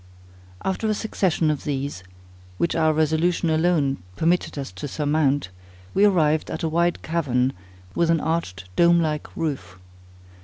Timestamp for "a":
0.89-0.95, 6.63-6.67